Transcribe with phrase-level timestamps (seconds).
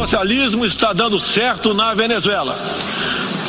[0.00, 2.56] socialismo está dando certo na Venezuela.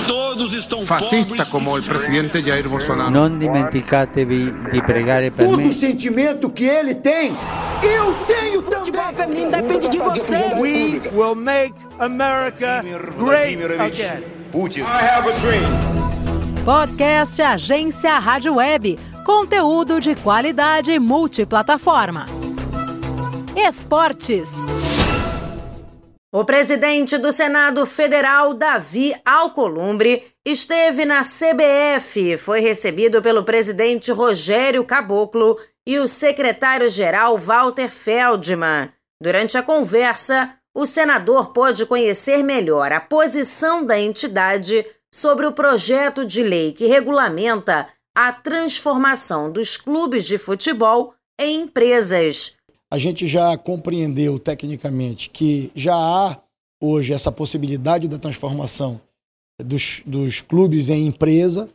[0.05, 3.09] Todos estão Fascista como o presidente Jair Bolsonaro.
[3.09, 5.71] Não dimenticatevi de pregare per Todo me.
[5.71, 7.31] sentimento que ele tem,
[7.81, 8.79] eu tenho também.
[8.79, 10.59] futebol feminino depende de vocês.
[10.59, 12.83] We will make America
[13.17, 14.21] great again.
[16.65, 18.99] Podcast Agência Rádio Web.
[19.23, 22.25] Conteúdo de qualidade multiplataforma.
[23.55, 24.49] Esportes.
[26.33, 32.37] O presidente do Senado Federal, Davi Alcolumbre, esteve na CBF.
[32.37, 38.93] Foi recebido pelo presidente Rogério Caboclo e o secretário-geral Walter Feldman.
[39.21, 46.23] Durante a conversa, o senador pôde conhecer melhor a posição da entidade sobre o projeto
[46.23, 52.55] de lei que regulamenta a transformação dos clubes de futebol em empresas.
[52.91, 56.37] A gente já compreendeu tecnicamente que já há
[56.81, 58.99] hoje essa possibilidade da transformação
[59.63, 61.69] dos, dos clubes em empresa.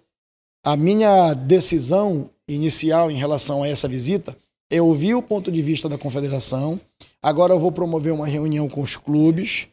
[0.62, 4.36] A minha decisão inicial em relação a essa visita
[4.70, 6.78] é ouvir o ponto de vista da confederação.
[7.22, 9.68] Agora eu vou promover uma reunião com os clubes,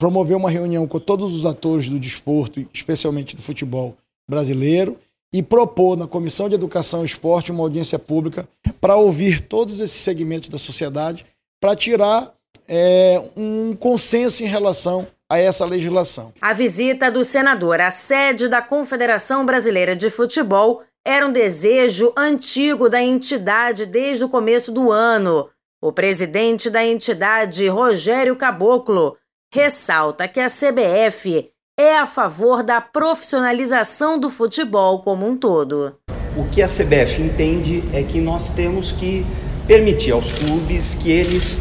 [0.00, 3.96] promover uma reunião com todos os atores do desporto, especialmente do futebol
[4.28, 4.98] brasileiro,
[5.32, 8.48] e propor na Comissão de Educação e Esporte uma audiência pública
[8.80, 11.26] para ouvir todos esses segmentos da sociedade,
[11.60, 12.32] para tirar
[12.66, 16.32] é, um consenso em relação a essa legislação.
[16.40, 22.88] A visita do senador à sede da Confederação Brasileira de Futebol era um desejo antigo
[22.88, 25.48] da entidade desde o começo do ano.
[25.82, 29.16] O presidente da entidade, Rogério Caboclo,
[29.52, 35.94] ressalta que a CBF é a favor da profissionalização do futebol como um todo.
[36.36, 39.24] O que a CBF entende é que nós temos que
[39.64, 41.60] permitir aos clubes que eles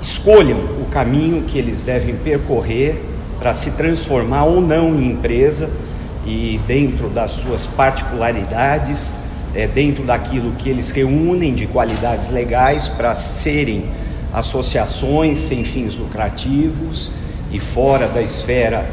[0.00, 2.98] escolham o caminho que eles devem percorrer
[3.38, 5.68] para se transformar ou não em empresa
[6.24, 9.14] e dentro das suas particularidades,
[9.54, 13.84] é, dentro daquilo que eles reúnem de qualidades legais para serem
[14.32, 17.19] associações sem fins lucrativos
[17.52, 18.86] e fora da esfera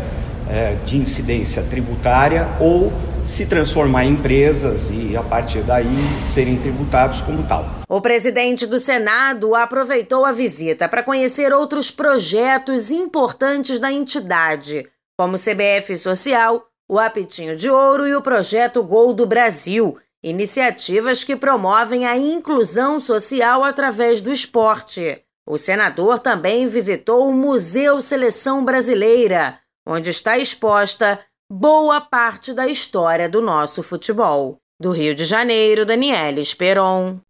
[0.50, 2.92] é, de incidência tributária ou
[3.26, 5.86] se transformar em empresas e a partir daí
[6.24, 7.70] serem tributados como tal.
[7.90, 15.36] O presidente do Senado aproveitou a visita para conhecer outros projetos importantes da entidade, como
[15.36, 21.36] o CBF Social, o Apitinho de Ouro e o projeto Gol do Brasil, iniciativas que
[21.36, 25.22] promovem a inclusão social através do esporte.
[25.50, 31.18] O senador também visitou o Museu Seleção Brasileira, onde está exposta
[31.50, 34.58] boa parte da história do nosso futebol.
[34.78, 37.22] Do Rio de Janeiro, Daniela Esperon.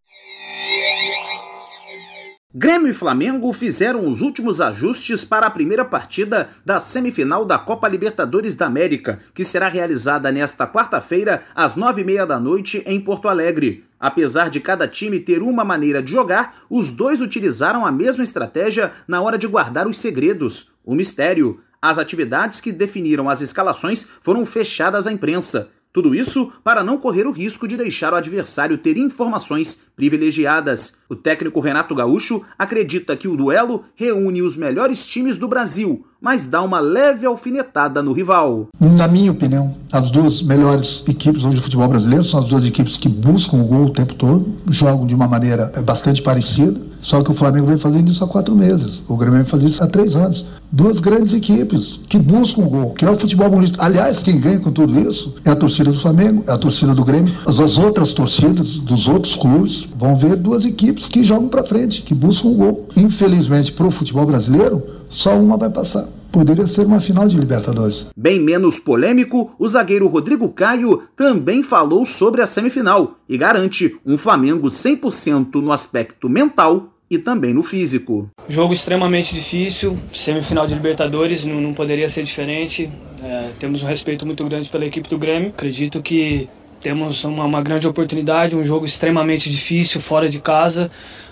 [2.52, 7.86] Grêmio e Flamengo fizeram os últimos ajustes para a primeira partida da semifinal da Copa
[7.86, 13.00] Libertadores da América, que será realizada nesta quarta-feira, às nove e meia da noite, em
[13.00, 13.87] Porto Alegre.
[14.00, 18.92] Apesar de cada time ter uma maneira de jogar, os dois utilizaram a mesma estratégia
[19.06, 21.60] na hora de guardar os segredos, o mistério.
[21.80, 25.70] As atividades que definiram as escalações foram fechadas à imprensa.
[25.92, 30.96] Tudo isso para não correr o risco de deixar o adversário ter informações privilegiadas.
[31.08, 36.46] O técnico Renato Gaúcho acredita que o duelo reúne os melhores times do Brasil, mas
[36.46, 38.66] dá uma leve alfinetada no rival.
[38.80, 42.96] Na minha opinião, as duas melhores equipes hoje do futebol brasileiro são as duas equipes
[42.96, 47.30] que buscam o gol o tempo todo, jogam de uma maneira bastante parecida, só que
[47.30, 50.16] o Flamengo vem fazendo isso há quatro meses, o Grêmio vem fazendo isso há três
[50.16, 50.44] anos.
[50.70, 53.80] Duas grandes equipes que buscam o gol, que é o futebol bonito.
[53.80, 57.04] Aliás, quem ganha com tudo isso é a torcida do Flamengo, é a torcida do
[57.06, 57.34] Grêmio.
[57.46, 62.02] As, as outras torcidas dos outros clubes vão ver duas equipes que jogam para frente,
[62.02, 62.88] que buscam o gol.
[62.94, 66.06] Infelizmente, para o futebol brasileiro, só uma vai passar.
[66.30, 68.08] Poderia ser uma final de Libertadores.
[68.16, 74.18] Bem menos polêmico, o zagueiro Rodrigo Caio também falou sobre a semifinal e garante um
[74.18, 78.30] Flamengo 100% no aspecto mental e também no físico.
[78.48, 82.90] Jogo extremamente difícil, semifinal de Libertadores, não, não poderia ser diferente.
[83.22, 85.48] É, temos um respeito muito grande pela equipe do Grêmio.
[85.48, 86.48] Acredito que
[86.80, 90.90] temos uma, uma grande oportunidade, um jogo extremamente difícil fora de casa,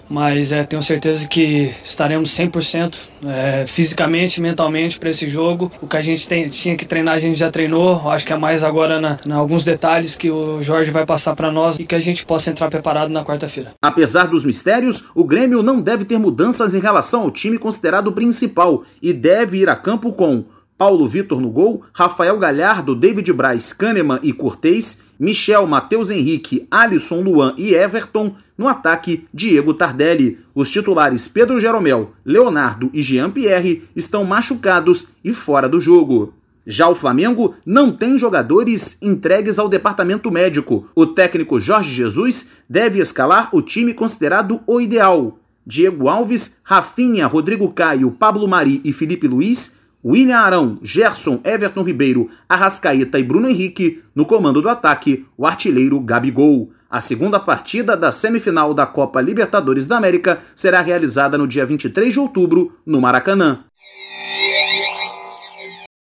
[0.09, 2.97] mas é, tenho certeza que estaremos 100%
[3.27, 5.71] é, fisicamente, mentalmente para esse jogo.
[5.83, 8.09] O que a gente tem, tinha que treinar, a gente já treinou.
[8.11, 11.51] Acho que é mais agora na, na alguns detalhes que o Jorge vai passar para
[11.51, 13.73] nós e que a gente possa entrar preparado na quarta-feira.
[13.83, 18.85] Apesar dos mistérios, o Grêmio não deve ter mudanças em relação ao time considerado principal
[19.03, 20.45] e deve ir a campo com
[20.79, 27.23] Paulo Vitor no gol, Rafael Galhardo, David Braz, Kahneman e Cortez, Michel, Matheus Henrique, Alisson,
[27.23, 30.39] Luan e Everton, no ataque, Diego Tardelli.
[30.55, 36.35] Os titulares Pedro Jeromel, Leonardo e Jean Pierre estão machucados e fora do jogo.
[36.67, 40.89] Já o Flamengo não tem jogadores entregues ao departamento médico.
[40.95, 45.39] O técnico Jorge Jesus deve escalar o time considerado o ideal.
[45.65, 49.77] Diego Alves, Rafinha, Rodrigo Caio, Pablo Mari e Felipe Luiz
[50.09, 55.99] William Arão, Gerson, Everton Ribeiro, Arrascaeta e Bruno Henrique, no comando do ataque, o artilheiro
[55.99, 56.71] Gabigol.
[56.89, 62.13] A segunda partida da semifinal da Copa Libertadores da América será realizada no dia 23
[62.13, 63.65] de outubro, no Maracanã.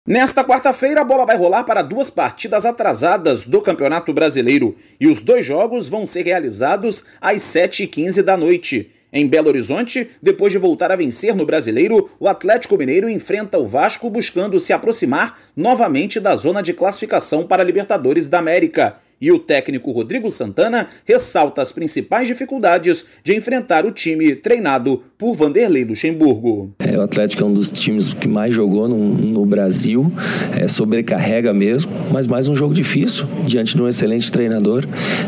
[0.06, 5.19] Nesta quarta-feira, a bola vai rolar para duas partidas atrasadas do Campeonato Brasileiro e os
[5.19, 8.92] dois jogos vão ser realizados às 7h15 da noite.
[9.11, 13.65] Em Belo Horizonte, depois de voltar a vencer no Brasileiro, o Atlético Mineiro enfrenta o
[13.65, 18.97] Vasco buscando se aproximar novamente da zona de classificação para a Libertadores da América.
[19.21, 25.36] E o técnico Rodrigo Santana ressalta as principais dificuldades de enfrentar o time treinado por
[25.36, 26.74] Vanderlei Luxemburgo.
[26.80, 30.10] É, o Atlético é um dos times que mais jogou no, no Brasil,
[30.57, 34.86] é, sobrecarrega mesmo, mas mais um jogo difícil diante de um excelente treinador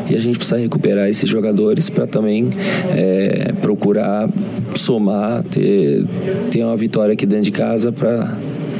[0.09, 2.49] e a gente precisa recuperar esses jogadores para também
[2.95, 4.29] é, procurar
[4.73, 6.05] somar, ter,
[6.49, 8.31] ter uma vitória aqui dentro de casa para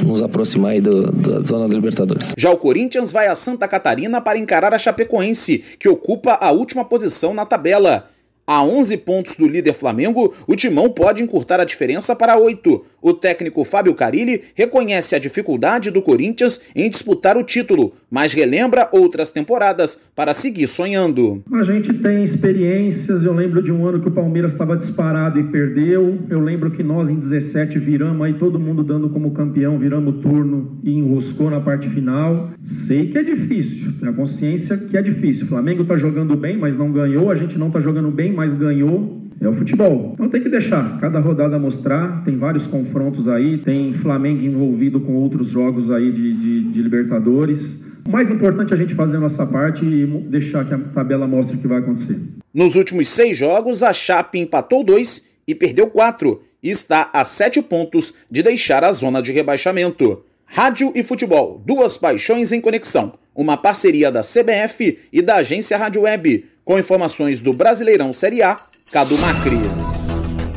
[0.04, 2.34] nos aproximar aí do, da zona da Libertadores.
[2.36, 6.84] Já o Corinthians vai a Santa Catarina para encarar a Chapecoense, que ocupa a última
[6.84, 8.11] posição na tabela.
[8.44, 12.84] A 11 pontos do líder Flamengo, o Timão pode encurtar a diferença para 8.
[13.00, 18.88] O técnico Fábio Carilli reconhece a dificuldade do Corinthians em disputar o título, mas relembra
[18.92, 21.42] outras temporadas para seguir sonhando.
[21.52, 25.44] A gente tem experiências, eu lembro de um ano que o Palmeiras estava disparado e
[25.44, 26.18] perdeu.
[26.28, 30.18] Eu lembro que nós em 17 viramos aí todo mundo dando como campeão, viramos o
[30.18, 32.50] turno e enroscou na parte final.
[32.62, 35.46] Sei que é difícil, tenho a consciência que é difícil.
[35.46, 38.54] O Flamengo está jogando bem, mas não ganhou, a gente não está jogando bem, mas
[38.54, 39.20] ganhou.
[39.40, 40.12] É o futebol.
[40.14, 42.22] Então tem que deixar cada rodada mostrar.
[42.24, 43.58] Tem vários confrontos aí.
[43.58, 47.84] Tem Flamengo envolvido com outros jogos aí de, de, de Libertadores.
[48.06, 51.26] O mais importante é a gente fazer a nossa parte e deixar que a tabela
[51.26, 52.20] mostre o que vai acontecer.
[52.54, 56.42] Nos últimos seis jogos, a Chape empatou dois e perdeu quatro.
[56.62, 60.22] E está a sete pontos de deixar a zona de rebaixamento.
[60.54, 63.14] Rádio e futebol, duas paixões em conexão.
[63.34, 68.58] Uma parceria da CBF e da agência Rádio Web, com informações do Brasileirão Série A
[68.92, 69.56] Cadu Macri.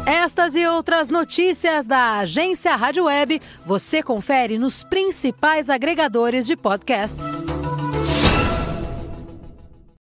[0.05, 7.31] Estas e outras notícias da agência Rádio Web você confere nos principais agregadores de podcasts.